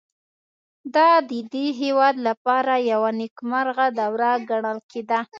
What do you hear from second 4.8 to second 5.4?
کېده